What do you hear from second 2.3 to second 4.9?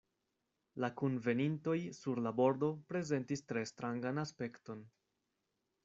bordo prezentis tre strangan aspekton.